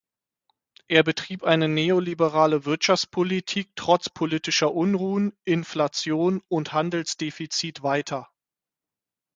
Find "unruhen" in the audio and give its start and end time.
4.73-5.31